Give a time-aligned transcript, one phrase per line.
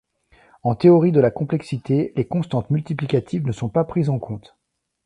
[0.63, 4.55] En théorie de la complexité, les constantes multiplicatives ne sont pas prises en compte.